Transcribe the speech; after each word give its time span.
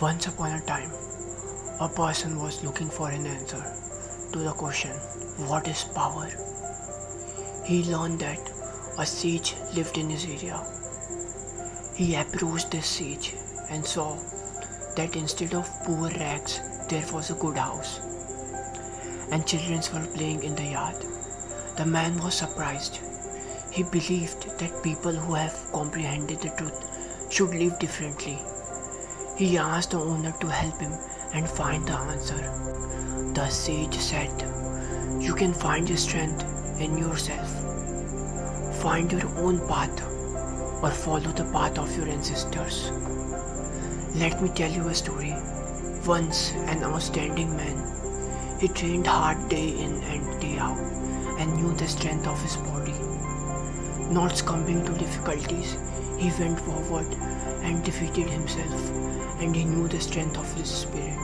Once 0.00 0.28
upon 0.28 0.52
a 0.52 0.60
time, 0.62 0.90
a 1.78 1.86
person 1.86 2.40
was 2.40 2.64
looking 2.64 2.88
for 2.88 3.10
an 3.10 3.26
answer 3.26 3.62
to 4.32 4.38
the 4.38 4.52
question, 4.52 4.92
What 5.46 5.68
is 5.68 5.84
power? 5.84 6.26
He 7.66 7.84
learned 7.84 8.20
that 8.20 8.50
a 8.96 9.04
sage 9.04 9.56
lived 9.74 9.98
in 9.98 10.08
his 10.08 10.24
area. 10.24 10.64
He 11.94 12.14
approached 12.14 12.70
this 12.70 12.86
sage 12.86 13.34
and 13.68 13.84
saw 13.84 14.16
that 14.96 15.16
instead 15.16 15.52
of 15.52 15.68
poor 15.84 16.08
rags, 16.12 16.60
there 16.88 17.04
was 17.12 17.30
a 17.30 17.34
good 17.34 17.58
house, 17.58 18.00
and 19.30 19.46
children 19.46 19.82
were 19.92 20.14
playing 20.14 20.44
in 20.44 20.54
the 20.54 20.70
yard. 20.78 20.96
The 21.76 21.84
man 21.84 22.16
was 22.22 22.32
surprised. 22.32 23.00
He 23.70 23.82
believed 23.82 24.58
that 24.60 24.82
people 24.82 25.12
who 25.12 25.34
have 25.34 25.66
comprehended 25.72 26.40
the 26.40 26.56
truth 26.56 26.86
should 27.30 27.50
live 27.50 27.78
differently 27.78 28.38
he 29.40 29.56
asked 29.56 29.92
the 29.92 29.98
owner 29.98 30.32
to 30.38 30.48
help 30.48 30.78
him 30.78 30.92
and 31.32 31.48
find 31.48 31.86
the 31.88 31.94
answer. 31.94 32.42
The 33.32 33.48
sage 33.48 33.96
said, 33.96 34.30
You 35.18 35.34
can 35.34 35.54
find 35.54 35.88
your 35.88 35.96
strength 35.96 36.44
in 36.78 36.98
yourself. 36.98 37.48
Find 38.82 39.10
your 39.10 39.26
own 39.38 39.66
path 39.66 40.02
or 40.82 40.90
follow 40.90 41.32
the 41.32 41.48
path 41.54 41.78
of 41.78 41.96
your 41.96 42.06
ancestors. 42.08 42.90
Let 44.14 44.42
me 44.42 44.50
tell 44.50 44.70
you 44.70 44.88
a 44.88 44.94
story. 44.94 45.34
Once, 46.06 46.52
an 46.72 46.84
outstanding 46.84 47.56
man, 47.56 48.58
he 48.60 48.68
trained 48.68 49.06
hard 49.06 49.48
day 49.48 49.68
in 49.70 50.02
and 50.02 50.40
day 50.42 50.58
out 50.58 50.76
and 51.38 51.56
knew 51.56 51.72
the 51.72 51.88
strength 51.88 52.26
of 52.26 52.42
his 52.42 52.58
body. 52.58 52.92
Not 54.12 54.36
succumbing 54.36 54.84
to 54.84 54.92
difficulties, 54.92 55.78
he 56.20 56.30
went 56.38 56.60
forward 56.60 57.06
and 57.62 57.82
defeated 57.82 58.28
himself 58.28 58.90
and 59.40 59.56
he 59.56 59.64
knew 59.64 59.88
the 59.88 59.98
strength 59.98 60.36
of 60.36 60.52
his 60.52 60.68
spirit. 60.68 61.18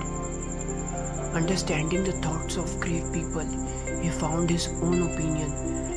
Understanding 1.34 2.02
the 2.02 2.12
thoughts 2.12 2.56
of 2.56 2.80
great 2.80 3.12
people, 3.12 3.44
he 4.00 4.08
found 4.08 4.48
his 4.48 4.68
own 4.82 5.02
opinion 5.02 5.52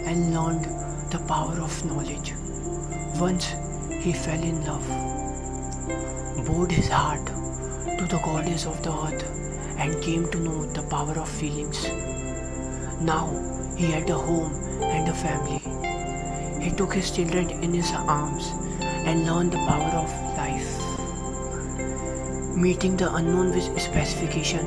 and 0.05 0.33
learned 0.33 0.65
the 1.11 1.19
power 1.29 1.57
of 1.61 1.85
knowledge. 1.85 2.33
Once 3.15 3.53
he 4.03 4.11
fell 4.11 4.43
in 4.43 4.65
love, 4.65 4.85
bowed 6.45 6.71
his 6.71 6.89
heart 6.89 7.25
to 7.25 8.05
the 8.05 8.19
goddess 8.25 8.65
of 8.65 8.83
the 8.83 8.91
earth, 8.91 9.23
and 9.77 10.01
came 10.03 10.29
to 10.29 10.39
know 10.39 10.65
the 10.65 10.83
power 10.83 11.17
of 11.17 11.29
feelings. 11.29 11.87
Now 12.99 13.27
he 13.77 13.85
had 13.85 14.09
a 14.09 14.17
home 14.17 14.53
and 14.83 15.07
a 15.07 15.13
family. 15.13 15.61
He 16.61 16.71
took 16.71 16.93
his 16.93 17.11
children 17.11 17.49
in 17.49 17.73
his 17.73 17.93
arms 17.93 18.51
and 19.09 19.25
learned 19.25 19.51
the 19.51 19.57
power 19.65 19.93
of 19.99 20.11
life. 20.37 20.69
Meeting 22.55 22.95
the 22.95 23.11
unknown 23.15 23.49
with 23.55 23.81
specification, 23.81 24.63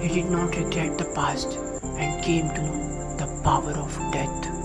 he 0.00 0.08
did 0.08 0.28
not 0.28 0.56
regret 0.56 0.98
the 0.98 1.04
past 1.14 1.56
and 1.96 2.24
came 2.24 2.48
to 2.48 2.62
know 2.62 3.16
the 3.16 3.28
power 3.44 3.72
of 3.72 3.96
death. 4.12 4.59